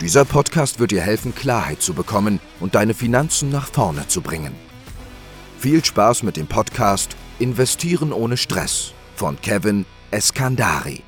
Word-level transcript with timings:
Dieser 0.00 0.24
Podcast 0.24 0.80
wird 0.80 0.90
dir 0.90 1.02
helfen, 1.02 1.34
Klarheit 1.36 1.80
zu 1.80 1.94
bekommen 1.94 2.40
und 2.58 2.74
deine 2.74 2.94
Finanzen 2.94 3.50
nach 3.50 3.68
vorne 3.68 4.08
zu 4.08 4.22
bringen. 4.22 4.52
Viel 5.58 5.84
Spaß 5.84 6.24
mit 6.24 6.36
dem 6.36 6.48
Podcast 6.48 7.16
Investieren 7.38 8.12
ohne 8.12 8.36
Stress 8.36 8.92
von 9.14 9.40
Kevin 9.40 9.86
Eskandari. 10.10 11.02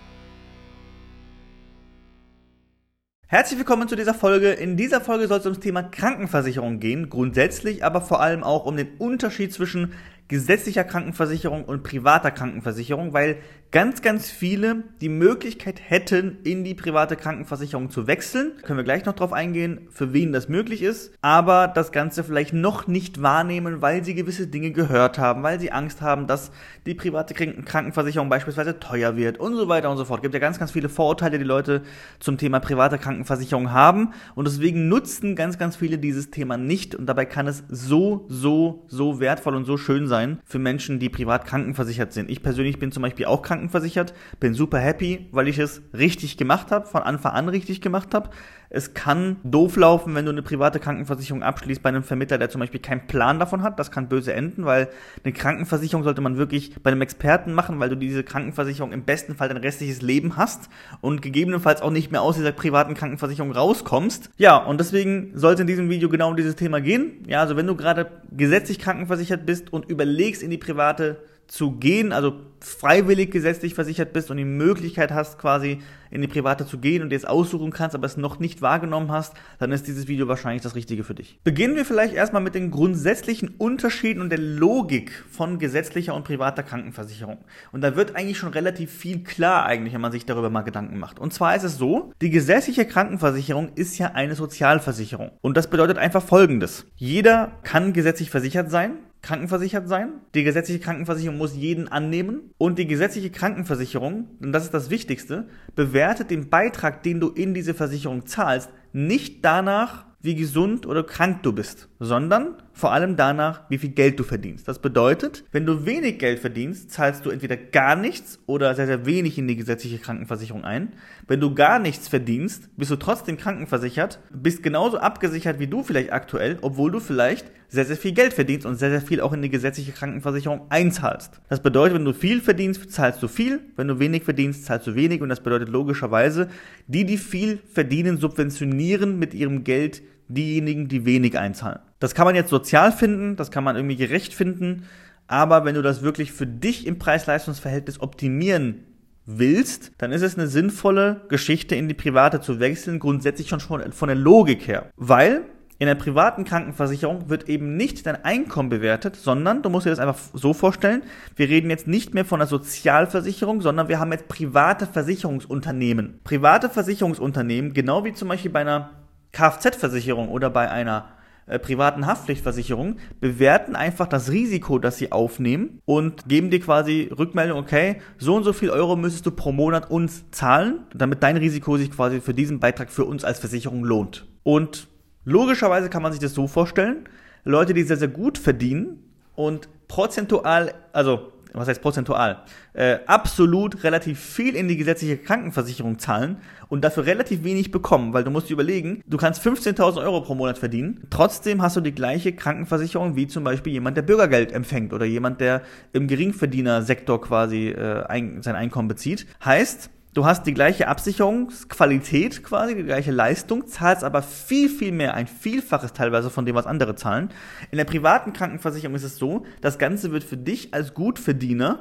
Herzlich 3.27 3.59
willkommen 3.59 3.89
zu 3.89 3.97
dieser 3.97 4.15
Folge. 4.15 4.53
In 4.53 4.77
dieser 4.77 5.01
Folge 5.01 5.27
soll 5.27 5.41
es 5.41 5.47
ums 5.47 5.59
Thema 5.59 5.83
Krankenversicherung 5.83 6.79
gehen, 6.79 7.11
grundsätzlich, 7.11 7.85
aber 7.85 8.01
vor 8.01 8.21
allem 8.21 8.45
auch 8.45 8.67
um 8.67 8.77
den 8.77 8.97
Unterschied 8.99 9.53
zwischen 9.53 9.95
gesetzlicher 10.29 10.85
Krankenversicherung 10.85 11.65
und 11.65 11.83
privater 11.83 12.31
Krankenversicherung, 12.31 13.13
weil 13.13 13.39
ganz, 13.73 14.01
ganz 14.01 14.31
viele 14.31 14.85
die 15.01 15.09
Möglichkeit 15.09 15.81
hätten, 15.85 16.39
in 16.45 16.65
die 16.65 16.75
private 16.75 17.17
Krankenversicherung 17.17 17.91
zu 17.91 18.07
wechseln. 18.07 18.53
Können 18.63 18.79
wir 18.79 18.85
gleich 18.85 19.05
noch 19.05 19.15
drauf 19.15 19.33
eingehen, 19.33 19.89
für 19.91 20.13
wen 20.13 20.33
das 20.33 20.49
möglich 20.49 20.83
ist, 20.83 21.13
aber 21.21 21.69
das 21.69 21.93
Ganze 21.93 22.25
vielleicht 22.25 22.53
noch 22.53 22.87
nicht 22.87 23.23
wahrnehmen, 23.23 23.83
weil 23.83 24.05
sie 24.05 24.15
gewisse 24.15 24.47
Dinge 24.47 24.71
gehört 24.71 25.19
haben, 25.19 25.43
weil 25.43 25.61
sie 25.61 25.73
Angst 25.73 26.01
haben, 26.01 26.27
dass 26.27 26.53
die 26.87 26.95
private 26.95 27.35
Krankenversicherung 27.35 28.29
beispielsweise 28.29 28.79
teuer 28.79 29.17
wird 29.17 29.39
und 29.39 29.55
so 29.55 29.69
weiter 29.69 29.91
und 29.91 29.97
so 29.97 30.05
fort. 30.05 30.21
Es 30.21 30.23
gibt 30.23 30.35
ja 30.35 30.41
ganz, 30.41 30.59
ganz 30.59 30.71
viele 30.71 30.89
Vorurteile, 30.89 31.39
die 31.39 31.45
Leute 31.45 31.83
zum 32.21 32.39
Thema 32.39 32.61
private 32.61 32.99
Krankenversicherung 32.99 33.73
haben 33.73 34.13
und 34.35 34.47
deswegen 34.47 34.89
nutzen 34.89 35.35
ganz, 35.37 35.59
ganz 35.59 35.77
viele 35.77 35.99
dieses 35.99 36.31
Thema 36.31 36.57
nicht 36.57 36.95
und 36.95 37.07
dabei 37.07 37.25
kann 37.25 37.47
es 37.47 37.65
so, 37.69 38.27
so, 38.29 38.85
so 38.87 39.21
wertvoll 39.21 39.57
und 39.57 39.65
so 39.65 39.77
schön 39.77 40.07
sein 40.07 40.39
für 40.45 40.59
Menschen, 40.59 40.99
die 40.99 41.09
privat 41.09 41.45
krankenversichert 41.45 42.13
sind. 42.13 42.31
Ich 42.31 42.43
persönlich 42.43 42.79
bin 42.79 42.93
zum 42.93 43.03
Beispiel 43.03 43.27
auch 43.27 43.43
krankenversichert 43.43 43.56
krankenversichert, 43.57 44.15
bin 44.39 44.55
super 44.55 44.79
happy, 44.79 45.27
weil 45.33 45.49
ich 45.49 45.59
es 45.59 45.83
richtig 45.97 46.37
gemacht 46.37 46.71
habe, 46.71 46.87
von 46.87 47.03
Anfang 47.03 47.33
an 47.33 47.49
richtig 47.49 47.81
gemacht 47.81 48.15
habe. 48.15 48.31
Es 48.69 48.95
kann 48.95 49.37
doof 49.45 49.77
laufen, 49.77 50.15
wenn 50.15 50.25
du 50.25 50.33
eine 50.33 50.43
private 50.43 50.81
Krankenversicherung 50.81 51.43
abschließt 51.43 51.83
bei 51.83 51.89
einem 51.89 52.03
Vermittler, 52.03 52.37
der 52.37 52.51
zum 52.51 52.61
Beispiel 52.61 52.81
keinen 52.81 53.07
Plan 53.07 53.39
davon 53.39 53.63
hat. 53.63 53.79
Das 53.79 53.93
kann 53.93 54.09
böse 54.09 54.35
enden, 54.35 54.65
weil 54.65 54.89
eine 55.23 55.33
Krankenversicherung 55.33 56.03
sollte 56.03 56.21
man 56.21 56.37
wirklich 56.37 56.75
bei 56.83 56.91
einem 56.91 57.01
Experten 57.01 57.53
machen, 57.53 57.79
weil 57.79 57.89
du 57.89 57.97
diese 57.97 58.25
Krankenversicherung 58.25 58.93
im 58.93 59.05
besten 59.05 59.37
Fall 59.37 59.49
dein 59.49 59.59
restliches 59.59 60.03
Leben 60.03 60.37
hast 60.37 60.69
und 61.01 61.23
gegebenenfalls 61.23 61.81
auch 61.81 61.93
nicht 61.93 62.11
mehr 62.11 62.23
aus 62.23 62.37
dieser 62.37 62.53
privaten 62.53 62.95
Krankenversicherung 62.95 63.53
rauskommst. 63.53 64.31
Ja, 64.37 64.57
und 64.57 64.81
deswegen 64.81 65.31
sollte 65.35 65.63
in 65.63 65.69
diesem 65.69 65.89
Video 65.89 66.09
genau 66.09 66.31
um 66.31 66.37
dieses 66.37 66.57
Thema 66.57 66.81
gehen. 66.81 67.23
Ja, 67.29 67.41
also 67.41 67.57
wenn 67.57 67.69
du 67.69 67.77
gerade 67.77 68.11
gesetzlich 68.33 68.81
krankenversichert 68.81 69.47
bist 69.47 69.73
und 69.73 69.89
überlegst, 69.89 70.43
in 70.43 70.51
die 70.51 70.59
private 70.59 71.19
zu 71.49 71.73
gehen, 71.73 72.13
also 72.13 72.41
freiwillig 72.61 73.31
gesetzlich 73.31 73.75
versichert 73.75 74.13
bist 74.13 74.31
und 74.31 74.37
die 74.39 74.45
Möglichkeit 74.45 75.13
hast, 75.13 75.39
quasi 75.39 75.81
in 76.11 76.21
die 76.21 76.29
private 76.29 76.67
zu 76.67 76.79
gehen 76.79 77.03
und 77.03 77.11
dir 77.11 77.17
es 77.17 77.25
aussuchen 77.25 77.71
kannst, 77.71 77.95
aber 77.95 78.07
es 78.07 78.17
noch 78.17 78.39
nicht 78.39 78.63
wahrgenommen 78.63 79.11
hast, 79.11 79.35
dann 79.59 79.73
ist 79.73 79.87
dieses 79.87 80.09
Video 80.09 80.29
wahrscheinlich 80.29 80.63
das 80.63 80.75
Richtige 80.75 81.05
für 81.05 81.15
dich. 81.15 81.39
Beginnen 81.45 81.77
wir 81.77 81.85
vielleicht 81.85 82.15
erstmal 82.15 82.43
mit 82.43 82.55
den 82.55 82.71
grundsätzlichen 82.71 83.49
Unterschieden 83.59 84.21
und 84.21 84.31
der 84.31 84.39
Logik 84.39 85.25
von 85.31 85.59
gesetzlicher 85.59 86.15
und 86.15 86.25
privater 86.25 86.63
Krankenversicherung. 86.63 87.39
Und 87.73 87.83
da 87.83 87.97
wird 87.97 88.17
eigentlich 88.17 88.39
schon 88.39 88.53
relativ 88.53 88.91
viel 88.91 89.23
klar 89.25 89.67
eigentlich, 89.67 89.95
wenn 89.95 90.01
man 90.01 90.13
sich 90.13 90.27
darüber 90.27 90.51
mal 90.51 90.63
Gedanken 90.63 90.99
macht. 90.99 91.19
Und 91.19 91.33
zwar 91.33 91.55
ist 91.55 91.65
es 91.65 91.77
so, 91.77 92.13
die 92.21 92.31
gesetzliche 92.31 92.87
Krankenversicherung 92.87 93.71
ist 93.75 93.99
ja 93.99 94.13
eine 94.13 94.35
Sozialversicherung. 94.35 95.33
Und 95.41 95.57
das 95.57 95.69
bedeutet 95.69 95.99
einfach 95.99 96.23
Folgendes. 96.23 96.87
Jeder 96.97 97.53
kann 97.63 97.93
gesetzlich 97.93 98.31
versichert 98.31 98.71
sein, 98.71 98.99
krankenversichert 99.27 99.89
sein. 99.89 100.21
Die 100.35 100.45
gesetzliche 100.45 100.81
Krankenversicherung 100.81 101.37
muss 101.37 101.57
jeden 101.57 101.89
annehmen. 101.89 102.53
Und 102.59 102.79
die 102.79 102.87
gesetzliche 102.87 103.31
Krankenversicherung, 103.31 104.29
und 104.41 104.53
das 104.53 104.65
ist 104.65 104.75
das 104.75 104.89
Wichtigste, 104.89 105.49
bewertet 105.75 106.31
den 106.31 106.49
Beitrag, 106.49 107.03
den 107.03 107.19
du 107.19 107.31
in 107.31 107.53
diese 107.53 107.75
Versicherung 107.75 108.27
zahlst, 108.27 108.71
nicht 108.93 109.45
danach, 109.45 110.07
wie 110.21 110.37
gesund 110.37 110.87
oder 110.87 111.03
krank 111.05 111.43
du 111.43 111.53
bist, 111.53 111.89
sondern 111.99 112.57
vor 112.73 112.93
allem 112.93 113.17
danach, 113.17 113.63
wie 113.71 113.79
viel 113.79 113.91
Geld 113.91 114.19
du 114.21 114.25
verdienst. 114.25 114.69
Das 114.69 114.81
bedeutet, 114.81 115.45
wenn 115.53 115.65
du 115.65 115.87
wenig 115.87 116.19
Geld 116.19 116.39
verdienst, 116.39 116.91
zahlst 116.91 117.25
du 117.25 117.31
entweder 117.31 117.57
gar 117.57 117.97
nichts 117.97 118.39
oder 118.47 118.75
sehr, 118.75 118.87
sehr 118.87 119.07
wenig 119.07 119.39
in 119.39 119.49
die 119.49 119.57
gesetzliche 119.57 119.99
Krankenversicherung 119.99 120.65
ein. 120.65 120.93
Wenn 121.27 121.41
du 121.41 121.55
gar 121.55 121.79
nichts 121.79 122.09
verdienst, 122.09 122.69
bist 122.77 122.91
du 122.91 122.97
trotzdem 122.97 123.39
krankenversichert, 123.39 124.21
bist 124.31 124.63
genauso 124.63 124.99
abgesichert 124.99 125.59
wie 125.59 125.67
du 125.67 125.83
vielleicht 125.83 126.13
aktuell, 126.13 126.59
obwohl 126.61 126.91
du 126.91 127.01
vielleicht 127.01 127.51
sehr, 127.69 127.85
sehr 127.85 127.97
viel 127.97 128.13
Geld 128.13 128.33
verdienst 128.33 128.67
und 128.67 128.77
sehr, 128.77 128.91
sehr 128.91 129.01
viel 129.01 129.21
auch 129.21 129.33
in 129.33 129.43
die 129.43 129.51
gesetzliche 129.51 129.93
Krankenversicherung 129.93 130.67
einzahlst. 130.69 131.41
Das 131.49 131.63
bedeutet, 131.63 131.97
wenn 131.97 132.05
du 132.05 132.13
viel 132.13 132.41
verdienst, 132.41 132.93
zahlst 132.93 133.23
du 133.23 133.29
viel, 133.29 133.61
wenn 133.77 133.89
du 133.89 133.99
wenig 133.99 134.23
verdienst, 134.23 134.67
zahlst 134.67 134.87
du 134.87 134.95
wenig 134.95 135.21
und 135.21 135.29
das 135.29 135.43
bedeutet 135.43 135.69
logischerweise, 135.69 136.49
die, 136.87 137.05
die 137.05 137.19
viel 137.19 137.59
verdienen, 137.73 138.19
subventionieren 138.19 139.19
mit 139.19 139.35
ihrem 139.35 139.65
Geld 139.65 140.03
diejenigen, 140.29 140.89
die 140.89 141.05
wenig 141.05 141.39
einzahlen. 141.39 141.81
Das 141.99 142.15
kann 142.15 142.27
man 142.27 142.35
jetzt 142.35 142.51
sozial 142.51 142.93
finden, 142.93 143.37
das 143.37 143.51
kann 143.51 143.65
man 143.65 143.77
irgendwie 143.77 143.97
gerecht 143.97 144.35
finden, 144.35 144.85
aber 145.27 145.65
wenn 145.65 145.75
du 145.75 145.83
das 145.83 146.03
wirklich 146.03 146.33
für 146.33 146.47
dich 146.47 146.87
im 146.87 146.99
Preis-Leistungs-Verhältnis 146.99 148.01
optimieren 148.01 148.85
willst, 149.25 149.93
dann 149.99 150.13
ist 150.13 150.23
es 150.23 150.39
eine 150.39 150.47
sinnvolle 150.47 151.23
Geschichte, 151.29 151.75
in 151.75 151.89
die 151.89 151.95
private 151.95 152.41
zu 152.41 152.61
wechseln, 152.61 153.01
grundsätzlich 153.01 153.49
schon 153.49 153.61
von 153.61 154.09
der 154.09 154.17
Logik 154.17 154.69
her. 154.69 154.91
Weil 154.97 155.43
in 155.79 155.89
der 155.89 155.95
privaten 155.95 156.45
Krankenversicherung 156.45 157.29
wird 157.29 157.49
eben 157.49 157.77
nicht 157.77 158.07
dein 158.07 158.25
Einkommen 158.25 158.71
bewertet, 158.71 159.17
sondern 159.17 159.63
du 159.63 159.69
musst 159.69 159.85
dir 159.85 159.91
das 159.91 159.99
einfach 159.99 160.19
so 160.33 160.55
vorstellen, 160.55 161.03
wir 161.35 161.49
reden 161.49 161.69
jetzt 161.69 161.87
nicht 161.87 162.15
mehr 162.15 162.25
von 162.25 162.41
einer 162.41 162.49
Sozialversicherung, 162.49 163.61
sondern 163.61 163.89
wir 163.89 163.99
haben 163.99 164.13
jetzt 164.13 164.29
private 164.29 164.87
Versicherungsunternehmen. 164.87 166.21
Private 166.25 166.71
Versicherungsunternehmen, 166.71 167.75
genau 167.75 168.05
wie 168.05 168.15
zum 168.15 168.29
Beispiel 168.29 168.51
bei 168.51 168.61
einer 168.61 168.91
Kfz-Versicherung 169.33 170.29
oder 170.29 170.51
bei 170.51 170.71
einer 170.71 171.07
äh, 171.47 171.61
privaten 171.61 172.07
Haftpflichtversicherung 172.07 172.97
bewerten 173.21 173.77
einfach 173.77 174.09
das 174.09 174.31
Risiko, 174.31 174.79
das 174.79 174.97
sie 174.97 175.13
aufnehmen 175.13 175.81
und 175.85 176.29
geben 176.29 176.51
dir 176.51 176.61
quasi 176.61 177.11
Rückmeldung, 177.17 177.59
okay, 177.59 178.01
so 178.19 178.35
und 178.35 178.43
so 178.43 178.53
viel 178.53 178.71
Euro 178.71 178.97
müsstest 178.97 179.27
du 179.27 179.31
pro 179.31 179.53
Monat 179.53 179.91
uns 179.91 180.25
zahlen, 180.33 180.81
damit 180.93 181.23
dein 181.23 181.37
Risiko 181.37 181.77
sich 181.77 181.91
quasi 181.91 182.21
für 182.21 182.35
diesen 182.35 182.59
Beitrag 182.59 182.91
für 182.91 183.05
uns 183.05 183.25
als 183.25 183.39
Versicherung 183.39 183.85
lohnt. 183.85 184.27
Und 184.43 184.89
logischerweise 185.25 185.89
kann 185.89 186.03
man 186.03 186.13
sich 186.13 186.21
das 186.21 186.35
so 186.35 186.49
vorstellen, 186.49 187.09
Leute, 187.45 187.75
die 187.75 187.85
sehr, 187.85 187.97
sehr 187.97 188.09
gut 188.09 188.39
verdienen 188.39 189.05
und 189.37 189.69
prozentual, 189.87 190.75
also 190.93 191.33
was 191.61 191.69
heißt 191.69 191.83
prozentual, 191.83 192.43
äh, 192.73 192.99
absolut 193.07 193.85
relativ 193.85 194.21
viel 194.21 194.55
in 194.55 194.69
die 194.69 194.77
gesetzliche 194.77 195.17
Krankenversicherung 195.17 195.99
zahlen 195.99 196.37
und 196.69 196.85
dafür 196.85 197.07
relativ 197.07 197.45
wenig 197.45 197.71
bekommen, 197.71 198.13
weil 198.13 198.25
du 198.25 198.31
musst 198.31 198.49
dir 198.49 198.55
überlegen, 198.55 199.03
du 199.07 199.17
kannst 199.17 199.45
15.000 199.45 200.03
Euro 200.03 200.21
pro 200.21 200.35
Monat 200.35 200.59
verdienen, 200.59 201.07
trotzdem 201.11 201.63
hast 201.63 201.77
du 201.77 201.81
die 201.81 201.95
gleiche 201.95 202.33
Krankenversicherung 202.33 203.17
wie 203.17 203.27
zum 203.27 203.45
Beispiel 203.45 203.73
jemand, 203.73 203.97
der 203.97 204.03
Bürgergeld 204.03 204.53
empfängt 204.53 204.93
oder 204.93 205.07
jemand, 205.07 205.41
der 205.41 205.63
im 205.93 206.07
Geringverdienersektor 206.07 207.21
quasi 207.21 207.69
äh, 207.69 208.05
ein, 208.07 208.43
sein 208.43 208.57
Einkommen 208.57 208.89
bezieht. 208.89 209.27
Heißt, 209.45 209.91
Du 210.17 210.25
hast 210.25 210.47
die 210.47 210.55
gleiche 210.55 210.89
Absicherungsqualität 210.89 212.43
quasi, 212.43 212.75
die 212.75 212.85
gleiche 212.85 213.11
Leistung, 213.11 213.67
zahlst 213.67 214.03
aber 214.03 214.23
viel, 214.23 214.71
viel 214.71 214.91
mehr, 214.91 215.13
ein 215.13 215.27
Vielfaches 215.27 215.93
teilweise 215.93 216.31
von 216.31 216.47
dem, 216.47 216.55
was 216.55 216.65
andere 216.65 216.95
zahlen. 216.95 217.29
In 217.71 217.77
der 217.77 217.85
privaten 217.85 218.33
Krankenversicherung 218.33 218.97
ist 218.97 219.03
es 219.03 219.19
so, 219.19 219.45
das 219.61 219.77
Ganze 219.77 220.13
wird 220.13 220.25
für 220.25 220.39
dich 220.39 220.73
als 220.73 220.95
Gutverdiener 220.95 221.81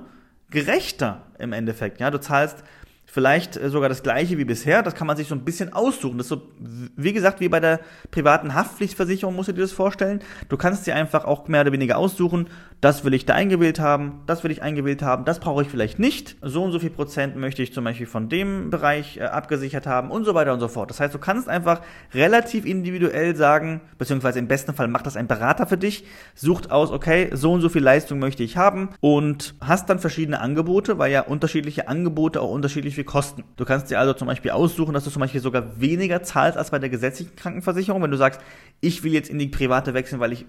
gerechter 0.49 1.27
im 1.39 1.53
Endeffekt. 1.53 2.01
Ja, 2.01 2.11
du 2.11 2.19
zahlst 2.19 2.57
vielleicht 3.05 3.57
äh, 3.57 3.69
sogar 3.69 3.89
das 3.89 4.03
gleiche 4.03 4.37
wie 4.37 4.45
bisher. 4.45 4.83
Das 4.83 4.95
kann 4.95 5.07
man 5.07 5.17
sich 5.17 5.27
so 5.27 5.35
ein 5.35 5.45
bisschen 5.45 5.73
aussuchen. 5.73 6.17
Das 6.17 6.25
ist 6.25 6.29
so, 6.29 6.41
wie 6.95 7.13
gesagt, 7.13 7.39
wie 7.39 7.49
bei 7.49 7.59
der 7.59 7.79
privaten 8.11 8.53
Haftpflichtversicherung 8.53 9.35
musst 9.35 9.49
du 9.49 9.53
dir 9.53 9.61
das 9.61 9.71
vorstellen. 9.71 10.19
Du 10.49 10.57
kannst 10.57 10.87
dir 10.87 10.95
einfach 10.95 11.25
auch 11.25 11.47
mehr 11.47 11.61
oder 11.61 11.71
weniger 11.71 11.97
aussuchen, 11.97 12.47
das 12.81 13.03
will 13.03 13.13
ich 13.13 13.25
da 13.25 13.33
eingewählt 13.33 13.79
haben, 13.79 14.21
das 14.27 14.43
will 14.43 14.51
ich 14.51 14.61
eingewählt 14.61 15.01
haben, 15.01 15.25
das 15.25 15.39
brauche 15.39 15.63
ich 15.63 15.69
vielleicht 15.69 15.97
nicht. 15.97 16.35
So 16.41 16.63
und 16.63 16.71
so 16.71 16.79
viel 16.79 16.89
Prozent 16.89 17.35
möchte 17.35 17.63
ich 17.63 17.73
zum 17.73 17.83
Beispiel 17.83 18.05
von 18.05 18.29
dem 18.29 18.69
Bereich 18.69 19.17
äh, 19.17 19.21
abgesichert 19.21 19.87
haben 19.87 20.11
und 20.11 20.25
so 20.25 20.35
weiter 20.35 20.53
und 20.53 20.59
so 20.59 20.67
fort. 20.67 20.89
Das 20.89 20.99
heißt, 20.99 21.13
du 21.13 21.19
kannst 21.19 21.47
einfach 21.49 21.81
relativ 22.13 22.65
individuell 22.65 23.35
sagen, 23.35 23.81
beziehungsweise 23.97 24.39
im 24.39 24.47
besten 24.47 24.73
Fall 24.73 24.87
macht 24.87 25.05
das 25.05 25.17
ein 25.17 25.27
Berater 25.27 25.67
für 25.67 25.77
dich, 25.77 26.05
sucht 26.35 26.69
aus, 26.69 26.91
okay, 26.91 27.29
so 27.33 27.53
und 27.53 27.61
so 27.61 27.69
viel 27.69 27.81
Leistung 27.83 28.19
möchte 28.19 28.43
ich 28.43 28.57
haben 28.57 28.89
und 28.99 29.55
hast 29.61 29.89
dann 29.89 29.99
verschiedene 29.99 30.39
Angebote, 30.39 30.97
weil 30.97 31.11
ja 31.11 31.21
unterschiedliche 31.21 31.87
Angebote 31.87 32.41
auch 32.41 32.51
unterschiedlich 32.51 32.94
viel 32.95 33.03
kosten. 33.03 33.43
Du 33.57 33.65
kannst 33.65 33.89
dir 33.91 33.99
also 33.99 34.13
zum 34.13 34.27
Beispiel 34.27 34.51
aussuchen, 34.51 34.93
dass 34.93 35.03
du 35.03 35.09
zum 35.09 35.19
Beispiel 35.19 35.41
sogar 35.41 35.79
weniger 35.79 36.23
zahlst 36.23 36.57
als 36.57 36.71
bei 36.71 36.79
der 36.79 36.89
gesetzlichen 36.89 37.35
Krankenversicherung. 37.35 38.01
Wenn 38.01 38.11
du 38.11 38.17
sagst, 38.17 38.41
ich 38.81 39.03
will 39.03 39.13
jetzt 39.13 39.29
in 39.29 39.39
die 39.39 39.47
private 39.47 39.93
wechseln, 39.93 40.19
weil 40.19 40.33
ich 40.33 40.45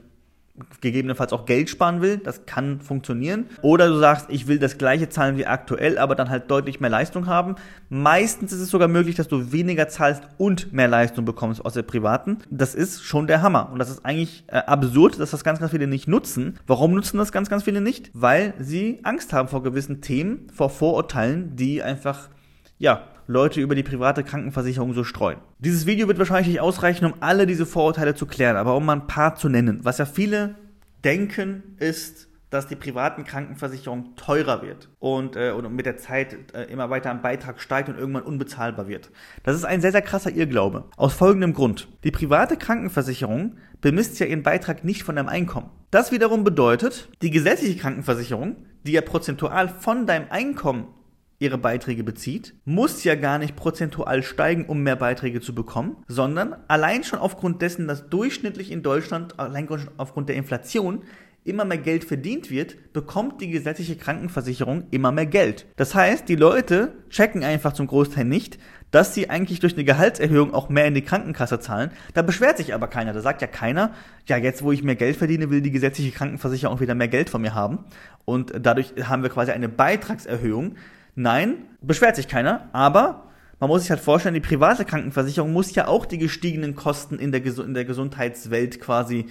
gegebenenfalls 0.81 1.33
auch 1.33 1.45
Geld 1.45 1.69
sparen 1.69 2.01
will, 2.01 2.19
das 2.19 2.47
kann 2.47 2.81
funktionieren. 2.81 3.47
Oder 3.63 3.89
du 3.89 3.99
sagst, 3.99 4.27
ich 4.31 4.47
will 4.47 4.59
das 4.59 4.79
gleiche 4.79 5.09
zahlen 5.09 5.37
wie 5.37 5.47
aktuell, 5.47 5.99
aber 5.99 6.15
dann 6.15 6.31
halt 6.31 6.51
deutlich 6.51 6.81
mehr 6.81 6.91
Leistung 6.91 7.27
haben. 7.27 7.57
Meistens 7.89 8.53
ist 8.53 8.61
es 8.61 8.71
sogar 8.71 8.89
möglich, 8.89 9.17
dass 9.17 9.29
du 9.29 9.53
weniger 9.53 9.89
zahlst 9.89 10.23
und 10.39 10.73
mehr 10.73 10.89
Leistung 10.89 11.25
bekommst 11.25 11.65
aus 11.65 11.75
der 11.75 11.83
privaten. 11.83 12.39
Das 12.51 12.75
ist 12.75 13.05
schon 13.05 13.27
der 13.27 13.43
Hammer. 13.43 13.71
Und 13.73 13.79
das 13.79 13.91
ist 13.91 14.05
eigentlich 14.05 14.45
äh, 14.49 14.57
absurd, 14.59 15.21
dass 15.21 15.31
das 15.31 15.45
ganz, 15.45 15.61
ganz 15.61 15.73
viele 15.73 15.87
nicht 15.87 16.09
nutzen. 16.09 16.59
Warum 16.67 16.95
nutzen 16.95 17.19
das 17.19 17.33
ganz, 17.33 17.51
ganz 17.51 17.65
viele 17.65 17.81
nicht? 17.81 18.11
Weil 18.15 18.55
sie 18.59 19.01
Angst 19.03 19.33
haben 19.33 19.49
vor 19.49 19.63
gewissen 19.63 20.01
Themen, 20.01 20.49
vor 20.53 20.71
Vorurteilen, 20.71 21.57
die 21.57 21.83
einfach, 21.83 22.29
ja, 22.79 23.09
Leute 23.27 23.61
über 23.61 23.75
die 23.75 23.83
private 23.83 24.23
Krankenversicherung 24.23 24.95
so 24.95 25.03
streuen. 25.03 25.39
Dieses 25.59 25.87
Video 25.87 26.07
wird 26.07 26.19
wahrscheinlich 26.19 26.49
nicht 26.49 26.61
ausreichen, 26.61 27.07
um 27.07 27.15
alle 27.21 27.47
diese 27.47 27.67
Vorurteile 27.67 28.15
zu 28.15 28.27
klären, 28.27 28.57
aber 28.57 28.77
um 28.77 28.85
mal 28.85 28.95
ein 28.95 29.07
paar 29.07 29.35
zu 29.35 29.49
nennen. 29.49 29.81
Was 29.83 29.99
ja 29.99 30.05
viele 30.05 30.55
denken, 31.05 31.77
ist, 31.79 32.29
dass 32.51 32.69
die 32.69 32.77
privaten 32.77 33.25
Krankenversicherung 33.25 34.15
teurer 34.15 34.63
wird 34.63 34.89
und, 35.01 35.35
äh, 35.35 35.51
und 35.51 35.75
mit 35.75 35.85
der 35.85 35.97
Zeit 35.97 36.37
äh, 36.55 36.65
immer 36.65 36.91
weiter 36.91 37.11
am 37.11 37.21
Beitrag 37.21 37.61
steigt 37.61 37.89
und 37.89 37.99
irgendwann 37.99 38.23
unbezahlbar 38.23 38.87
wird. 38.87 39.11
Das 39.43 39.57
ist 39.57 39.65
ein 39.65 39.81
sehr, 39.81 39.91
sehr 39.91 40.03
krasser 40.03 40.31
Irrglaube. 40.31 40.85
Aus 40.97 41.13
folgendem 41.13 41.55
Grund. 41.55 41.89
Die 42.05 42.13
private 42.13 42.57
Krankenversicherung 42.57 43.57
bemisst 43.81 44.21
ja 44.21 44.27
ihren 44.27 44.45
Beitrag 44.45 44.85
nicht 44.85 45.03
von 45.03 45.17
deinem 45.17 45.29
Einkommen. 45.29 45.71
Das 45.91 46.13
wiederum 46.13 46.45
bedeutet, 46.45 47.09
die 47.21 47.31
gesetzliche 47.31 47.79
Krankenversicherung, 47.79 48.57
die 48.85 48.93
ja 48.93 49.01
prozentual 49.01 49.69
von 49.69 50.07
deinem 50.07 50.27
Einkommen 50.31 50.87
ihre 51.39 51.59
Beiträge 51.59 52.03
bezieht, 52.03 52.55
muss 52.65 53.05
ja 53.05 53.15
gar 53.15 53.39
nicht 53.39 53.57
prozentual 53.57 54.23
steigen, 54.23 54.67
um 54.67 54.83
mehr 54.83 54.97
Beiträge 54.97 55.41
zu 55.41 55.55
bekommen, 55.55 55.97
sondern 56.09 56.57
allein 56.69 57.05
schon 57.05 57.19
aufgrund 57.19 57.63
dessen, 57.63 57.87
dass 57.87 58.09
durchschnittlich 58.09 58.71
in 58.71 58.83
Deutschland, 58.83 59.39
allein 59.39 59.69
schon 59.69 59.91
aufgrund 59.99 60.29
der 60.29 60.37
Inflation, 60.37 61.03
immer 61.45 61.65
mehr 61.65 61.79
Geld 61.79 62.05
verdient 62.05 62.51
wird, 62.51 62.93
bekommt 62.93 63.41
die 63.41 63.51
gesetzliche 63.51 63.97
Krankenversicherung 63.97 64.85
immer 64.91 65.13
mehr 65.13 65.27
Geld. 65.27 65.67
Das 65.77 65.95
heißt, 65.95 66.29
die 66.29 66.35
Leute 66.35 66.95
checken 67.09 67.45
einfach 67.45 67.73
zum 67.73 67.87
Großteil 67.87 68.25
nicht, 68.25 68.59
dass 68.91 69.15
sie 69.15 69.31
eigentlich 69.31 69.61
durch 69.61 69.75
eine 69.75 69.85
Gehaltserhöhung 69.85 70.55
auch 70.55 70.69
mehr 70.69 70.87
in 70.87 70.95
die 70.95 71.03
Krankenkasse 71.03 71.61
zahlen. 71.61 71.91
Da 72.15 72.23
beschwert 72.23 72.57
sich 72.57 72.75
aber 72.75 72.89
keiner. 72.89 73.13
Da 73.13 73.21
sagt 73.21 73.43
ja 73.43 73.49
keiner, 73.49 73.95
ja, 74.27 74.37
jetzt 74.37 74.63
wo 74.63 74.73
ich 74.73 74.83
mehr 74.83 74.97
Geld 74.97 75.17
verdiene, 75.17 75.51
will 75.51 75.61
die 75.61 75.71
gesetzliche 75.71 76.13
Krankenversicherung 76.13 76.81
wieder 76.81 76.95
mehr 76.95 77.09
Geld 77.09 77.31
von 77.31 77.43
mir 77.43 77.55
haben. 77.55 77.81
Und 78.25 78.53
dadurch 78.61 78.95
haben 79.03 79.23
wir 79.23 79.31
quasi 79.31 79.53
eine 79.53 79.69
Beitragserhöhung. 79.69 80.77
Nein, 81.17 81.65
beschwert 81.81 82.15
sich 82.15 82.29
keiner, 82.29 82.69
aber 82.73 83.25
man 83.59 83.69
muss 83.69 83.83
sich 83.83 83.91
halt 83.91 84.01
vorstellen, 84.01 84.35
die 84.35 84.41
private 84.41 84.85
Krankenversicherung 84.85 85.51
muss 85.51 85.75
ja 85.75 85.89
auch 85.89 86.05
die 86.05 86.19
gestiegenen 86.19 86.75
Kosten 86.75 87.19
in 87.19 87.33
der, 87.33 87.45
in 87.45 87.73
der 87.73 87.87
Gesundheitswelt 87.87 88.81
quasi 88.81 89.25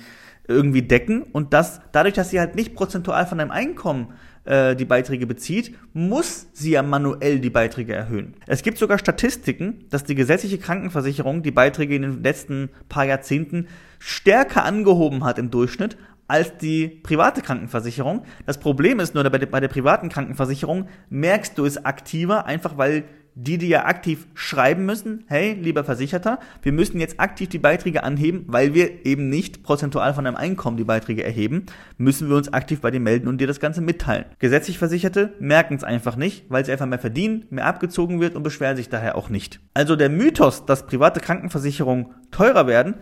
irgendwie 0.48 0.82
decken 0.82 1.22
und 1.22 1.54
das 1.54 1.82
dadurch, 1.92 2.16
dass 2.16 2.32
sie 2.32 2.40
halt 2.40 2.56
nicht 2.56 2.74
prozentual 2.76 3.28
von 3.28 3.38
deinem 3.38 3.52
Einkommen 3.52 4.14
äh, 4.46 4.76
die 4.76 4.86
Beiträge 4.86 5.28
bezieht, 5.28 5.76
muss 5.94 6.48
sie 6.54 6.72
ja 6.72 6.82
manuell 6.82 7.40
die 7.40 7.50
Beiträge 7.52 7.94
erhöhen. 7.94 8.36
Es 8.48 8.64
gibt 8.64 8.80
sogar 8.80 8.98
Statistiken, 8.98 9.86
dass 9.90 10.04
die 10.04 10.16
gesetzliche 10.16 10.58
Krankenversicherung 10.58 11.44
die 11.44 11.52
Beiträge 11.52 11.96
in 11.96 12.02
den 12.02 12.24
letzten 12.24 12.70
paar 12.90 13.06
Jahrzehnten 13.06 13.68
stärker 14.00 14.66
angehoben 14.66 15.24
hat 15.24 15.38
im 15.38 15.52
Durchschnitt 15.52 15.98
als 16.28 16.58
die 16.58 16.88
private 16.88 17.42
Krankenversicherung. 17.42 18.24
Das 18.46 18.60
Problem 18.60 19.00
ist 19.00 19.14
nur, 19.14 19.24
bei 19.30 19.38
der, 19.38 19.48
bei 19.48 19.60
der 19.60 19.68
privaten 19.68 20.10
Krankenversicherung 20.10 20.88
merkst 21.10 21.58
du 21.58 21.66
es 21.66 21.84
aktiver, 21.86 22.46
einfach 22.46 22.78
weil 22.78 23.06
die 23.36 23.58
dir 23.58 23.68
ja 23.68 23.86
aktiv 23.86 24.28
schreiben 24.34 24.86
müssen, 24.86 25.26
hey, 25.28 25.54
lieber 25.54 25.84
Versicherter, 25.84 26.40
wir 26.62 26.72
müssen 26.72 27.02
jetzt 27.02 27.20
aktiv 27.20 27.50
die 27.50 27.60
Beiträge 27.60 28.04
anheben, 28.04 28.46
weil 28.48 28.74
wir 28.74 29.06
eben 29.06 29.30
nicht 29.30 29.62
prozentual 29.62 30.14
von 30.14 30.24
deinem 30.24 30.38
Einkommen 30.38 30.78
die 30.78 30.86
Beiträge 30.86 31.24
erheben, 31.24 31.66
müssen 31.98 32.30
wir 32.30 32.38
uns 32.38 32.54
aktiv 32.54 32.80
bei 32.80 32.92
dir 32.92 33.02
melden 33.02 33.28
und 33.28 33.40
dir 33.40 33.48
das 33.48 33.60
Ganze 33.60 33.82
mitteilen. 33.82 34.26
Gesetzlich 34.40 34.78
Versicherte 34.78 35.34
merken 35.40 35.76
es 35.76 35.84
einfach 35.84 36.16
nicht, 36.16 36.46
weil 36.48 36.64
sie 36.64 36.72
einfach 36.72 36.86
mehr 36.86 36.98
verdienen, 36.98 37.46
mehr 37.50 37.66
abgezogen 37.66 38.22
wird 38.22 38.36
und 38.36 38.44
beschweren 38.44 38.78
sich 38.78 38.88
daher 38.88 39.18
auch 39.18 39.30
nicht. 39.30 39.60
Also 39.74 39.98
der 39.98 40.10
Mythos, 40.10 40.66
dass 40.66 40.88
private 40.88 41.20
Krankenversicherungen 41.20 42.08
teurer 42.32 42.68
werden, 42.68 42.96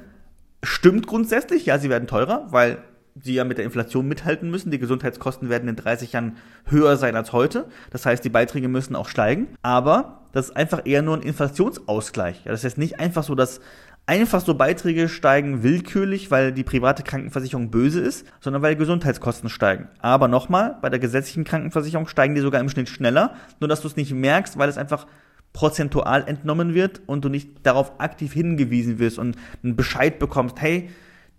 stimmt 0.63 1.05
grundsätzlich, 1.05 1.67
ja, 1.67 1.77
sie 1.77 1.91
werden 1.91 2.07
teurer, 2.07 2.47
weil 2.49 2.79
sie 3.15 3.35
ja 3.35 3.43
mit 3.43 3.57
der 3.57 3.65
Inflation 3.65 4.07
mithalten 4.07 4.49
müssen. 4.49 4.71
Die 4.71 4.79
Gesundheitskosten 4.79 5.49
werden 5.49 5.69
in 5.69 5.75
30 5.75 6.13
Jahren 6.13 6.37
höher 6.65 6.97
sein 6.97 7.15
als 7.15 7.31
heute. 7.33 7.65
Das 7.91 8.05
heißt, 8.05 8.23
die 8.23 8.29
Beiträge 8.29 8.67
müssen 8.67 8.95
auch 8.95 9.07
steigen. 9.07 9.47
Aber 9.61 10.21
das 10.31 10.49
ist 10.49 10.55
einfach 10.55 10.81
eher 10.85 11.01
nur 11.01 11.17
ein 11.17 11.21
Inflationsausgleich. 11.21 12.45
Ja, 12.45 12.51
das 12.51 12.63
heißt 12.63 12.77
nicht 12.77 12.99
einfach 12.99 13.23
so, 13.23 13.35
dass 13.35 13.61
einfach 14.05 14.41
so 14.41 14.55
Beiträge 14.55 15.07
steigen 15.07 15.63
willkürlich, 15.63 16.29
weil 16.29 16.51
die 16.51 16.63
private 16.63 17.03
Krankenversicherung 17.03 17.71
böse 17.71 18.01
ist, 18.01 18.25
sondern 18.41 18.61
weil 18.61 18.75
die 18.75 18.79
Gesundheitskosten 18.79 19.49
steigen. 19.49 19.87
Aber 19.99 20.27
nochmal, 20.27 20.77
bei 20.81 20.89
der 20.89 20.99
gesetzlichen 20.99 21.45
Krankenversicherung 21.45 22.07
steigen 22.07 22.35
die 22.35 22.41
sogar 22.41 22.59
im 22.59 22.69
Schnitt 22.69 22.89
schneller, 22.89 23.35
nur 23.59 23.67
dass 23.67 23.81
du 23.81 23.87
es 23.87 23.95
nicht 23.95 24.11
merkst, 24.13 24.57
weil 24.57 24.69
es 24.69 24.77
einfach 24.77 25.07
prozentual 25.53 26.27
entnommen 26.27 26.73
wird 26.73 27.01
und 27.05 27.23
du 27.23 27.29
nicht 27.29 27.49
darauf 27.63 27.99
aktiv 27.99 28.33
hingewiesen 28.33 28.99
wirst 28.99 29.19
und 29.19 29.37
einen 29.63 29.75
Bescheid 29.75 30.19
bekommst, 30.19 30.59
hey, 30.59 30.89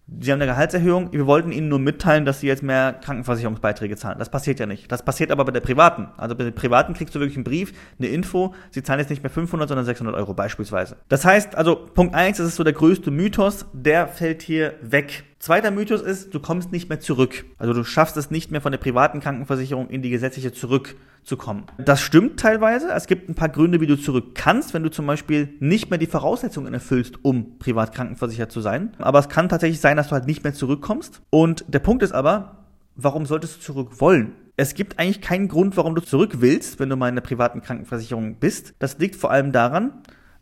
Sie 0.06 0.30
haben 0.30 0.40
eine 0.40 0.50
Gehaltserhöhung, 0.50 1.12
wir 1.12 1.26
wollten 1.26 1.50
Ihnen 1.50 1.68
nur 1.68 1.78
mitteilen, 1.78 2.26
dass 2.26 2.40
Sie 2.40 2.46
jetzt 2.46 2.62
mehr 2.62 2.92
Krankenversicherungsbeiträge 2.92 3.96
zahlen. 3.96 4.18
Das 4.18 4.28
passiert 4.28 4.60
ja 4.60 4.66
nicht. 4.66 4.92
Das 4.92 5.02
passiert 5.02 5.30
aber 5.30 5.46
bei 5.46 5.52
der 5.52 5.60
privaten. 5.60 6.08
Also 6.18 6.34
bei 6.34 6.44
der 6.44 6.50
privaten 6.50 6.92
kriegst 6.92 7.14
du 7.14 7.20
wirklich 7.20 7.36
einen 7.36 7.44
Brief, 7.44 7.72
eine 7.98 8.08
Info, 8.08 8.54
Sie 8.70 8.82
zahlen 8.82 9.00
jetzt 9.00 9.08
nicht 9.08 9.22
mehr 9.22 9.30
500, 9.30 9.68
sondern 9.68 9.86
600 9.86 10.14
Euro 10.14 10.34
beispielsweise. 10.34 10.96
Das 11.08 11.24
heißt, 11.24 11.54
also 11.54 11.76
Punkt 11.76 12.14
eins, 12.14 12.36
das 12.36 12.48
ist 12.48 12.56
so 12.56 12.64
der 12.64 12.74
größte 12.74 13.10
Mythos, 13.10 13.66
der 13.72 14.06
fällt 14.06 14.42
hier 14.42 14.74
weg. 14.82 15.24
Zweiter 15.44 15.70
Mythos 15.70 16.00
ist, 16.00 16.34
du 16.34 16.40
kommst 16.40 16.72
nicht 16.72 16.88
mehr 16.88 17.00
zurück. 17.00 17.44
Also 17.58 17.74
du 17.74 17.84
schaffst 17.84 18.16
es 18.16 18.30
nicht 18.30 18.50
mehr 18.50 18.62
von 18.62 18.72
der 18.72 18.78
privaten 18.78 19.20
Krankenversicherung 19.20 19.90
in 19.90 20.00
die 20.00 20.08
gesetzliche 20.08 20.54
zurückzukommen. 20.54 21.64
Das 21.76 22.00
stimmt 22.00 22.40
teilweise. 22.40 22.88
Es 22.90 23.06
gibt 23.06 23.28
ein 23.28 23.34
paar 23.34 23.50
Gründe, 23.50 23.82
wie 23.82 23.86
du 23.86 23.96
zurück 23.96 24.34
kannst, 24.34 24.72
wenn 24.72 24.82
du 24.82 24.90
zum 24.90 25.06
Beispiel 25.06 25.52
nicht 25.60 25.90
mehr 25.90 25.98
die 25.98 26.06
Voraussetzungen 26.06 26.72
erfüllst, 26.72 27.22
um 27.26 27.58
privat 27.58 27.94
krankenversichert 27.94 28.50
zu 28.50 28.62
sein. 28.62 28.94
Aber 28.96 29.18
es 29.18 29.28
kann 29.28 29.50
tatsächlich 29.50 29.80
sein, 29.80 29.98
dass 29.98 30.08
du 30.08 30.12
halt 30.12 30.26
nicht 30.26 30.44
mehr 30.44 30.54
zurückkommst. 30.54 31.20
Und 31.28 31.66
der 31.68 31.80
Punkt 31.80 32.02
ist 32.02 32.12
aber, 32.12 32.64
warum 32.96 33.26
solltest 33.26 33.56
du 33.56 33.60
zurück 33.60 34.00
wollen? 34.00 34.32
Es 34.56 34.72
gibt 34.72 34.98
eigentlich 34.98 35.20
keinen 35.20 35.48
Grund, 35.48 35.76
warum 35.76 35.94
du 35.94 36.00
zurück 36.00 36.36
willst, 36.38 36.80
wenn 36.80 36.88
du 36.88 36.96
mal 36.96 37.10
in 37.10 37.16
der 37.16 37.22
privaten 37.22 37.60
Krankenversicherung 37.60 38.36
bist. 38.36 38.72
Das 38.78 38.96
liegt 38.96 39.16
vor 39.16 39.30
allem 39.30 39.52
daran, 39.52 39.92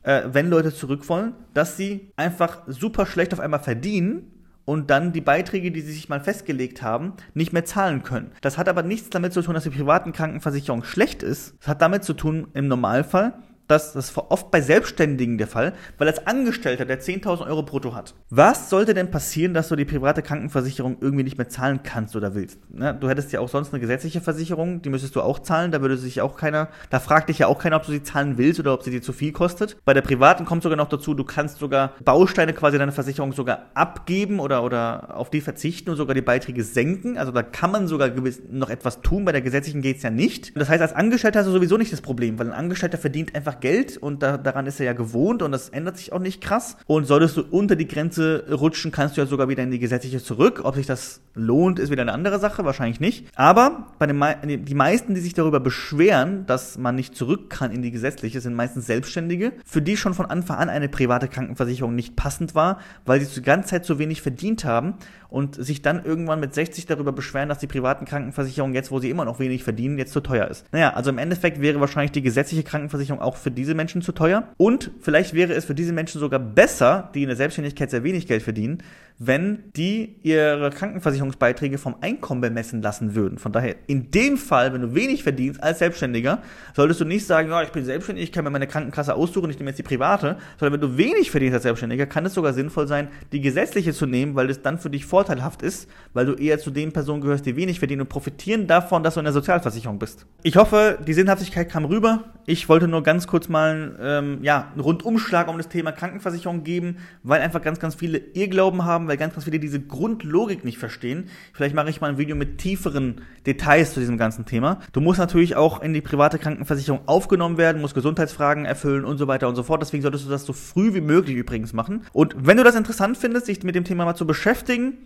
äh, 0.05 0.23
wenn 0.31 0.49
Leute 0.49 0.73
zurück 0.73 1.09
wollen, 1.09 1.33
dass 1.55 1.77
sie 1.77 2.13
einfach 2.15 2.59
super 2.69 3.05
schlecht 3.05 3.33
auf 3.33 3.41
einmal 3.41 3.59
verdienen 3.59 4.29
und 4.65 4.91
dann 4.91 5.13
die 5.13 5.21
Beiträge, 5.21 5.71
die 5.71 5.81
sie 5.81 5.93
sich 5.93 6.09
mal 6.09 6.21
festgelegt 6.21 6.83
haben, 6.83 7.15
nicht 7.35 7.53
mehr 7.53 7.65
zahlen 7.65 8.03
können. 8.03 8.33
Das 8.41 8.59
hat 8.59 8.69
aber 8.69 8.83
nichts 8.83 9.11
damit 9.11 9.33
zu 9.33 9.43
tun, 9.43 9.55
dass 9.55 9.65
die 9.65 9.71
privaten 9.71 10.13
Krankenversicherung 10.13 10.85
schlecht 10.85 11.23
ist. 11.23 11.55
Das 11.61 11.69
hat 11.69 11.83
damit 11.83 12.05
zu 12.05 12.15
tun, 12.15 12.49
im 12.55 12.69
Normalfall, 12.69 13.35
das 13.69 14.17
oft 14.17 14.51
bei 14.51 14.61
Selbstständigen 14.61 15.39
der 15.39 15.47
Fall, 15.47 15.73
weil 15.99 16.09
als 16.09 16.27
Angestellter, 16.27 16.85
der 16.85 17.01
10.000 17.01 17.47
Euro 17.47 17.63
brutto 17.63 17.95
hat, 17.95 18.15
was 18.31 18.71
sollte 18.71 18.95
denn 18.95 19.11
passieren, 19.11 19.55
dass 19.55 19.69
du 19.69 19.77
die 19.77 19.85
private 19.85 20.23
Krankenversicherung 20.23 20.99
irgendwie 21.01 21.25
nicht 21.25 21.39
mehr 21.39 21.49
zahlen 21.49 21.81
kannst 21.83 22.17
oder 22.17 22.35
willst? 22.35 22.59
Ne? 22.71 22.97
Du 22.99 23.09
hättest 23.09 23.33
ja 23.33 23.41
auch 23.41 23.49
sonst 23.49 23.73
eine 23.73 23.81
gesetzliche 23.81 24.21
Versicherung, 24.21 24.83
die 24.83 24.91
müsstest 24.91 25.17
du 25.17 25.23
auch 25.23 25.39
zahlen, 25.39 25.73
da 25.73 25.81
würde 25.81 25.97
sich 25.97 26.21
auch 26.21 26.37
keiner, 26.37 26.69
da 26.91 27.01
fragt 27.01 27.29
dich 27.29 27.39
ja 27.39 27.47
auch 27.47 27.59
keiner, 27.59 27.77
ob 27.77 27.87
du 27.87 27.93
sie 27.93 28.03
zahlen 28.03 28.39
willst 28.39 28.61
oder 28.61 28.75
ob 28.75 28.83
sie 28.83 28.91
dir 28.91 29.03
zu 29.03 29.13
viel 29.13 29.33
kostet. 29.33 29.77
Bei 29.85 29.95
der 29.95 30.03
privaten 30.03 30.45
kommt 30.45 30.63
sogar 30.63 30.77
noch 30.77 30.89
dazu, 30.89 31.15
du 31.15 31.25
kannst 31.25 31.59
sogar 31.59 31.93
Bausteine 32.05 32.53
quasi 32.53 32.79
deiner 32.79 32.93
Versicherung 32.93 33.33
sogar 33.33 33.67
abgeben 33.75 34.41
oder, 34.41 34.65
oder 34.65 35.17
auf 35.17 35.31
die 35.31 35.41
verzichten 35.41 35.91
und 35.91 35.97
sogar 35.97 36.15
die 36.15 36.23
Beiträge 36.23 36.65
senken. 36.65 37.17
Also 37.17 37.33
da 37.33 37.43
kann 37.43 37.71
man 37.71 37.87
sogar 37.87 38.11
noch 38.51 38.71
etwas 38.71 39.03
tun, 39.03 39.25
bei 39.25 39.33
der 39.33 39.43
gesetzlichen 39.43 39.83
geht 39.83 39.99
es 39.99 40.03
ja 40.03 40.11
nicht. 40.11 40.57
Das 40.57 40.69
heißt, 40.69 40.83
als 40.83 40.95
Angestellter 40.95 41.41
hast 41.41 41.47
du 41.47 41.53
sowieso 41.53 41.77
nicht 41.77 41.93
das 41.93 42.01
Problem, 42.01 42.39
weil 42.39 42.49
ein 42.49 42.53
Angestellter 42.53 42.99
verdient 42.99 43.35
einfach 43.35 43.52
Geld 43.61 43.97
und 43.97 44.23
da, 44.23 44.37
daran 44.37 44.67
ist 44.67 44.81
er 44.81 44.87
ja 44.87 44.93
gewohnt 44.93 45.43
und 45.43 45.53
das 45.53 45.69
ändert 45.69 45.99
sich 45.99 46.13
auch 46.13 46.19
nicht 46.19 46.41
krass. 46.41 46.77
Und 46.87 47.07
solltest 47.07 47.37
du 47.37 47.43
unter 47.51 47.77
die 47.77 47.89
Grenze 47.89 48.45
rutschen, 48.51 48.91
kannst 48.93 49.17
du 49.17 49.21
ja 49.21 49.27
sogar 49.27 49.49
wieder 49.49 49.63
in 49.63 49.71
die 49.71 49.79
gesetzliche 49.79 50.23
zurück. 50.23 50.61
Ob 50.65 50.75
sich 50.75 50.87
das 50.87 51.21
lohnt, 51.35 51.79
ist 51.79 51.91
wieder 51.91 52.03
eine 52.03 52.13
andere 52.13 52.39
Sache, 52.39 52.65
wahrscheinlich 52.65 53.01
nicht. 53.01 53.27
Aber 53.35 53.89
bei 53.99 54.07
den 54.07 54.19
Me 54.19 54.37
die 54.43 54.75
meisten, 54.75 55.15
die 55.15 55.21
sich 55.21 55.35
darüber 55.35 55.61
beschweren, 55.61 56.47
dass 56.47 56.79
man 56.79 56.95
nicht 56.95 57.15
zurück 57.15 57.51
kann 57.51 57.71
in 57.71 57.83
die 57.83 57.91
gesetzliche, 57.91 58.41
sind 58.41 58.55
meistens 58.55 58.87
Selbstständige, 58.87 59.53
für 59.65 59.83
die 59.83 59.97
schon 59.97 60.15
von 60.15 60.27
Anfang 60.27 60.59
an 60.59 60.69
eine 60.69 60.89
private 60.89 61.29
Krankenversicherung 61.29 61.95
nicht 61.95 62.17
passend 62.17 62.55
war, 62.55 62.79
weil 63.05 63.21
sie 63.21 63.35
die 63.35 63.43
ganze 63.43 63.71
Zeit 63.71 63.85
zu 63.85 63.99
wenig 63.99 64.23
verdient 64.23 64.65
haben 64.65 64.95
und 65.33 65.55
sich 65.55 65.81
dann 65.81 66.05
irgendwann 66.05 66.41
mit 66.41 66.55
60 66.55 66.87
darüber 66.87 67.13
beschweren, 67.13 67.49
dass 67.49 67.59
die 67.59 67.67
privaten 67.67 68.05
Krankenversicherungen 68.05 68.75
jetzt, 68.75 68.91
wo 68.91 68.99
sie 68.99 69.09
immer 69.09 69.25
noch 69.25 69.39
wenig 69.39 69.65
verdienen, 69.65 69.97
jetzt 69.97 70.13
zu 70.13 70.21
teuer 70.21 70.47
ist. 70.49 70.67
Naja, 70.73 70.93
also 70.93 71.11
im 71.11 71.19
Endeffekt 71.19 71.61
wäre 71.61 71.81
wahrscheinlich 71.81 72.13
die 72.13 72.21
gesetzliche 72.23 72.63
Krankenversicherung 72.63 73.21
auch 73.23 73.37
für 73.43 73.51
diese 73.51 73.75
Menschen 73.75 74.03
zu 74.03 74.13
teuer. 74.13 74.49
Und 74.57 74.91
vielleicht 75.01 75.35
wäre 75.35 75.53
es 75.53 75.65
für 75.65 75.75
diese 75.75 75.93
Menschen 75.93 76.21
sogar 76.21 76.41
besser, 76.41 77.11
die 77.15 77.23
in 77.23 77.29
der 77.29 77.37
Selbstständigkeit 77.37 77.91
sehr 77.91 78.05
wenig 78.05 78.27
Geld 78.27 78.43
verdienen, 78.43 78.83
wenn 79.19 79.65
die 79.77 80.17
ihre 80.23 80.71
Krankenversicherungsbeiträge 80.71 81.79
vom 81.79 81.97
Einkommen 82.01 82.41
bemessen 82.41 82.83
lassen 82.83 83.15
würden. 83.15 83.39
Von 83.39 83.53
daher, 83.53 83.77
in 83.87 84.11
dem 84.11 84.37
Fall, 84.37 84.73
wenn 84.73 84.83
du 84.83 84.95
wenig 84.95 85.23
verdienst 85.23 85.63
als 85.63 85.79
Selbstständiger, 85.79 86.43
solltest 86.75 87.01
du 87.01 87.05
nicht 87.05 87.27
sagen, 87.27 87.49
ja, 87.51 87.63
ich 87.63 87.71
bin 87.71 87.85
selbstständig, 87.85 88.25
ich 88.25 88.33
kann 88.33 88.45
mir 88.45 88.51
meine 88.51 88.67
Krankenkasse 88.67 89.15
aussuchen, 89.15 89.51
ich 89.51 89.59
nehme 89.59 89.71
jetzt 89.71 89.79
die 89.79 89.85
private, 89.85 90.39
sondern 90.59 90.81
wenn 90.81 90.89
du 90.89 90.97
wenig 90.97 91.31
verdienst 91.31 91.55
als 91.55 91.63
Selbstständiger, 91.63 92.07
kann 92.07 92.27
es 92.27 92.35
sogar 92.35 92.53
sinnvoll 92.53 92.89
sein, 92.89 93.09
die 93.33 93.41
gesetzliche 93.41 93.93
zu 93.93 94.07
nehmen, 94.07 94.35
weil 94.35 94.51
es 94.51 94.63
dann 94.63 94.79
für 94.79 94.91
dich 94.91 95.07
vorteilhaft 95.07 95.63
ist, 95.63 95.89
weil 96.15 96.27
du 96.27 96.35
eher 96.35 96.59
zu 96.59 96.71
den 96.71 96.93
Personen 96.93 97.21
gehörst, 97.21 97.47
die 97.47 97.55
wenig 97.57 97.79
verdienen 97.79 98.03
und 98.03 98.09
profitieren 98.09 98.67
davon, 98.67 99.03
dass 99.03 99.15
du 99.15 99.21
in 99.21 99.25
der 99.25 99.33
Sozialversicherung 99.33 99.99
bist. 99.99 100.27
Ich 100.43 100.57
hoffe, 100.57 100.99
die 101.07 101.13
Sinnhaftigkeit 101.13 101.69
kam 101.69 101.85
rüber. 101.85 102.25
Ich 102.45 102.69
wollte 102.69 102.89
nur 102.89 103.05
ganz 103.05 103.29
kurz 103.29 103.49
mal 103.49 103.97
ähm, 104.01 104.39
ja, 104.43 104.69
einen 104.73 104.81
Rundumschlag 104.81 105.47
um 105.49 105.59
das 105.59 105.69
Thema 105.69 105.93
Krankenversicherung 105.93 106.65
geben, 106.65 106.97
weil 107.23 107.41
einfach 107.41 107.63
ganz, 107.63 107.79
ganz 107.79 107.95
viele 107.95 108.19
Irrglauben 108.19 108.85
haben, 108.85 109.07
weil 109.07 109.17
ganz, 109.17 109.35
ganz 109.35 109.45
viele 109.45 109.61
diese 109.61 109.81
Grundlogik 109.81 110.65
nicht 110.65 110.79
verstehen. 110.79 111.29
Vielleicht 111.53 111.75
mache 111.75 111.91
ich 111.91 112.01
mal 112.01 112.11
ein 112.11 112.19
Video 112.19 112.35
mit 112.35 112.59
tieferen 112.59 113.21
Details 113.47 113.95
zu 113.95 114.01
diesem 114.01 114.19
ganzen 114.19 114.45
Thema. 114.45 114.81
Du 114.93 115.01
musst 115.01 115.21
natürlich 115.21 115.55
auch 115.55 115.83
in 115.83 115.93
die 115.93 116.01
private 116.01 116.39
Krankenversicherung 116.39 117.03
aufgenommen 117.07 117.59
werden, 117.59 117.81
musst 117.81 117.95
Gesundheitsfragen 117.95 118.65
erfüllen 118.65 119.05
und 119.05 119.19
so 119.19 119.29
weiter 119.29 119.49
und 119.49 119.55
so 119.55 119.63
fort. 119.63 119.81
Deswegen 119.81 120.03
solltest 120.03 120.27
du 120.27 120.31
das 120.31 120.45
so 120.45 120.53
früh 120.53 120.95
wie 120.95 121.01
möglich 121.01 121.37
übrigens 121.37 121.73
machen. 121.73 122.05
Und 122.13 122.35
wenn 122.39 122.57
du 122.57 122.65
das 122.65 122.75
interessant 122.75 123.17
findest, 123.17 123.47
sich 123.47 123.63
mit 123.63 123.77
dem 123.77 123.85
Thema 123.85 124.05
mal 124.05 124.17
zu 124.17 124.27
beschäftigen, 124.27 124.99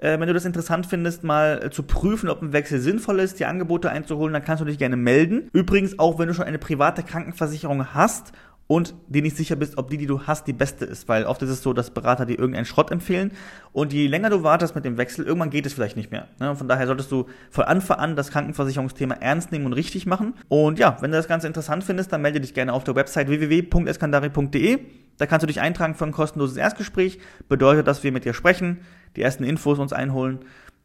äh, 0.00 0.18
wenn 0.18 0.26
du 0.26 0.34
das 0.34 0.44
interessant 0.44 0.86
findest, 0.86 1.24
mal 1.24 1.60
äh, 1.62 1.70
zu 1.70 1.82
prüfen, 1.82 2.28
ob 2.28 2.42
ein 2.42 2.52
Wechsel 2.52 2.80
sinnvoll 2.80 3.20
ist, 3.20 3.38
die 3.38 3.44
Angebote 3.44 3.90
einzuholen, 3.90 4.32
dann 4.32 4.44
kannst 4.44 4.60
du 4.60 4.64
dich 4.64 4.78
gerne 4.78 4.96
melden. 4.96 5.48
Übrigens 5.52 5.98
auch, 5.98 6.18
wenn 6.18 6.28
du 6.28 6.34
schon 6.34 6.46
eine 6.46 6.58
private 6.58 7.02
Krankenversicherung 7.02 7.94
hast 7.94 8.32
und 8.66 8.94
dir 9.08 9.20
nicht 9.20 9.36
sicher 9.36 9.56
bist, 9.56 9.78
ob 9.78 9.90
die, 9.90 9.96
die 9.96 10.06
du 10.06 10.28
hast, 10.28 10.46
die 10.46 10.52
beste 10.52 10.84
ist. 10.84 11.08
Weil 11.08 11.24
oft 11.24 11.42
ist 11.42 11.50
es 11.50 11.60
so, 11.60 11.72
dass 11.72 11.90
Berater 11.90 12.24
dir 12.24 12.38
irgendeinen 12.38 12.66
Schrott 12.66 12.92
empfehlen 12.92 13.32
und 13.72 13.92
je 13.92 14.06
länger 14.06 14.30
du 14.30 14.44
wartest 14.44 14.76
mit 14.76 14.84
dem 14.84 14.96
Wechsel, 14.96 15.26
irgendwann 15.26 15.50
geht 15.50 15.66
es 15.66 15.72
vielleicht 15.72 15.96
nicht 15.96 16.12
mehr. 16.12 16.28
Ne? 16.38 16.54
Von 16.54 16.68
daher 16.68 16.86
solltest 16.86 17.10
du 17.10 17.26
von 17.50 17.64
Anfang 17.64 17.98
an 17.98 18.14
das 18.14 18.30
Krankenversicherungsthema 18.30 19.16
ernst 19.16 19.50
nehmen 19.50 19.66
und 19.66 19.72
richtig 19.72 20.06
machen. 20.06 20.34
Und 20.46 20.78
ja, 20.78 20.96
wenn 21.00 21.10
du 21.10 21.16
das 21.16 21.26
Ganze 21.26 21.48
interessant 21.48 21.82
findest, 21.82 22.12
dann 22.12 22.22
melde 22.22 22.40
dich 22.40 22.54
gerne 22.54 22.72
auf 22.72 22.84
der 22.84 22.94
Website 22.94 23.28
www.eskandari.de. 23.28 24.78
Da 25.18 25.26
kannst 25.26 25.42
du 25.42 25.48
dich 25.48 25.60
eintragen 25.60 25.96
für 25.96 26.06
ein 26.06 26.12
kostenloses 26.12 26.56
Erstgespräch. 26.56 27.18
Bedeutet, 27.48 27.88
dass 27.88 28.04
wir 28.04 28.12
mit 28.12 28.24
dir 28.24 28.32
sprechen, 28.32 28.78
die 29.16 29.22
ersten 29.22 29.44
Infos 29.44 29.78
uns 29.78 29.92
einholen 29.92 30.40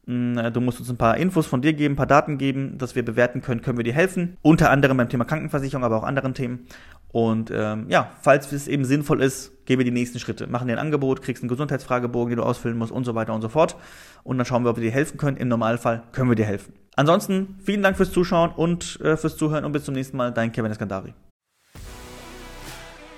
Mm, 0.08 0.54
du 0.54 0.62
musst 0.62 0.80
uns 0.80 0.90
ein 0.90 0.98
paar 0.98 1.18
Infos 1.18 1.48
von 1.48 1.62
dir 1.62 1.74
geben, 1.74 1.94
ein 1.94 1.98
paar 1.98 2.06
Daten 2.06 2.38
geben, 2.38 2.78
dass 2.78 2.96
wir 2.96 3.04
bewerten 3.04 3.42
können, 3.42 3.62
können 3.62 3.78
wir 3.78 3.84
dir 3.84 3.94
helfen. 3.94 4.38
Unter 4.42 4.70
anderem 4.70 4.98
beim 4.98 5.10
Thema 5.10 5.26
Krankenversicherung, 5.26 5.84
aber 5.84 5.98
auch 5.98 6.04
anderen 6.04 6.34
Themen. 6.34 6.68
Und 7.10 7.52
ähm, 7.54 7.86
ja, 7.90 8.12
falls 8.22 8.52
es 8.52 8.68
eben 8.68 8.86
sinnvoll 8.86 9.22
ist, 9.22 9.66
gehen 9.66 9.80
wir 9.80 9.86
die 9.86 9.92
nächsten 9.92 10.20
Schritte. 10.20 10.48
Machen 10.48 10.68
dir 10.68 10.74
ein 10.74 10.80
Angebot, 10.80 11.22
kriegst 11.22 11.42
einen 11.42 11.50
Gesundheitsfragebogen, 11.50 12.32
den 12.32 12.38
du 12.38 12.44
ausfüllen 12.44 12.78
musst 12.78 12.92
und 12.92 13.06
so 13.06 13.16
weiter 13.16 13.34
und 13.34 13.42
so 13.42 13.50
fort. 13.50 13.78
Und 14.24 14.38
dann 14.38 14.46
schauen 14.46 14.64
wir, 14.64 14.70
ob 14.70 14.78
wir 14.78 14.84
dir 14.84 14.92
helfen 14.92 15.18
können. 15.18 15.38
Im 15.38 15.48
Normalfall 15.48 16.04
können 16.12 16.30
wir 16.30 16.36
dir 16.36 16.46
helfen. 16.46 16.74
Ansonsten 16.96 17.58
vielen 17.64 17.82
Dank 17.82 17.98
fürs 17.98 18.12
Zuschauen 18.12 18.52
und 18.52 19.00
äh, 19.02 19.18
fürs 19.18 19.38
Zuhören 19.38 19.66
und 19.66 19.72
bis 19.72 19.86
zum 19.86 19.96
nächsten 19.96 20.18
Mal. 20.18 20.32
Dein 20.32 20.52
Kevin 20.52 20.72
Eskandari. 20.72 21.14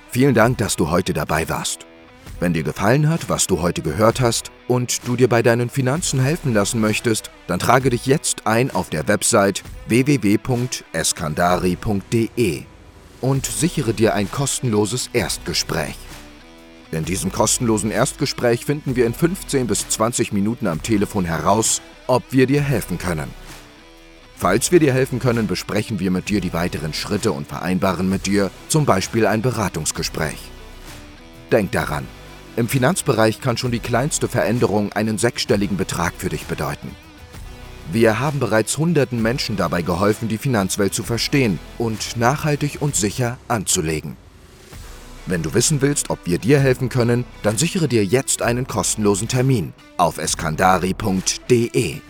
Vielen 0.10 0.34
Dank, 0.34 0.58
dass 0.60 0.76
du 0.76 0.90
heute 0.90 1.14
dabei 1.14 1.50
warst. 1.50 1.86
Wenn 2.40 2.54
dir 2.54 2.64
gefallen 2.64 3.10
hat, 3.10 3.30
was 3.30 3.48
du 3.48 3.62
heute 3.62 3.82
gehört 3.82 4.22
hast 4.22 4.52
und 4.68 5.08
du 5.08 5.16
dir 5.16 5.28
bei 5.28 5.42
deinen 5.42 5.72
Finanzen 5.72 6.20
helfen 6.20 6.54
lassen 6.54 6.80
möchtest, 6.80 7.32
dann 7.48 7.58
trage 7.58 7.90
dich 7.90 8.06
jetzt 8.06 8.46
ein 8.46 8.70
auf 8.70 8.92
der 8.92 9.08
Website 9.08 9.64
www.eskandari.de 9.88 12.62
und 13.22 13.46
sichere 13.48 13.94
dir 13.94 14.14
ein 14.14 14.30
kostenloses 14.30 15.10
Erstgespräch. 15.14 15.96
In 16.92 17.06
diesem 17.06 17.32
kostenlosen 17.32 17.90
Erstgespräch 17.90 18.66
finden 18.66 18.96
wir 18.96 19.08
in 19.08 19.16
15 19.16 19.66
bis 19.66 19.90
20 19.90 20.32
Minuten 20.32 20.68
am 20.68 20.84
Telefon 20.84 21.26
heraus, 21.26 21.82
ob 22.06 22.22
wir 22.30 22.46
dir 22.46 22.62
helfen 22.62 23.00
können. 23.00 23.34
Falls 24.36 24.72
wir 24.72 24.80
dir 24.80 24.94
helfen 24.94 25.18
können, 25.18 25.48
besprechen 25.48 26.00
wir 26.00 26.12
mit 26.12 26.30
dir 26.30 26.40
die 26.40 26.54
weiteren 26.54 26.94
Schritte 26.94 27.32
und 27.32 27.48
vereinbaren 27.48 28.08
mit 28.08 28.28
dir 28.28 28.52
zum 28.68 28.86
Beispiel 28.86 29.26
ein 29.26 29.42
Beratungsgespräch. 29.42 30.38
Denk 31.52 31.72
daran, 31.72 32.06
im 32.58 32.68
Finanzbereich 32.68 33.40
kann 33.40 33.56
schon 33.56 33.72
die 33.72 33.80
kleinste 33.80 34.28
Veränderung 34.28 34.92
einen 34.92 35.20
sechsstelligen 35.20 35.78
Betrag 35.78 36.14
für 36.18 36.30
dich 36.30 36.46
bedeuten. 36.46 36.90
Wir 37.92 38.20
haben 38.20 38.40
bereits 38.40 38.78
hunderten 38.78 39.22
Menschen 39.22 39.56
dabei 39.56 39.84
geholfen, 39.84 40.28
die 40.28 40.40
Finanzwelt 40.40 40.94
zu 40.94 41.04
verstehen 41.04 41.60
und 41.78 42.18
nachhaltig 42.18 42.80
und 42.82 42.96
sicher 42.96 43.38
anzulegen. 43.48 44.18
Wenn 45.28 45.44
du 45.44 45.54
wissen 45.54 45.82
willst, 45.82 46.10
ob 46.10 46.20
wir 46.26 46.40
dir 46.40 46.60
helfen 46.60 46.90
können, 46.90 47.26
dann 47.44 47.58
sichere 47.58 47.88
dir 47.88 48.04
jetzt 48.04 48.42
einen 48.42 48.68
kostenlosen 48.68 49.28
Termin 49.28 49.74
auf 49.98 50.18
eskandari.de. 50.18 52.02